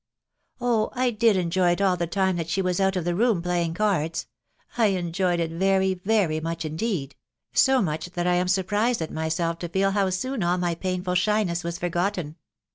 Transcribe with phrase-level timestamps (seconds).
[0.59, 0.89] "Oh!
[0.93, 1.79] I did epjoy 'it.
[1.79, 2.35] all the time.
[2.37, 4.25] that she was out of ihe room, playing cards;
[4.75, 4.87] I.
[4.87, 7.15] enjoyed it very, very jnuch indeed....
[7.53, 11.63] so much that I am surprised.at myself to feel how soon all my painful shyness
[11.63, 12.37] was forgotten.